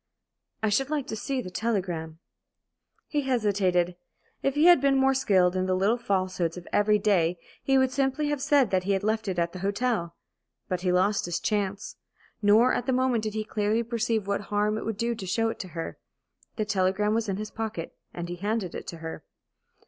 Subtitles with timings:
[0.63, 2.17] "I should like to see that telegram."
[3.07, 3.97] He hesitated.
[4.41, 7.91] If he had been more skilled in the little falsehoods of every day he would
[7.91, 10.15] simply have said that he had left it at the hotel.
[10.67, 11.97] But he lost his chance.
[12.41, 15.49] Nor at the moment did he clearly perceive what harm it would do to show
[15.49, 15.99] it to her.
[16.55, 19.23] The telegram was in his pocket, and he handed it to her.